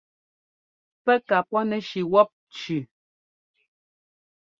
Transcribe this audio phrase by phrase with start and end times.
[1.03, 2.79] Pɛ́ ka pɔ́nɛshi wɔ́p cʉʉ.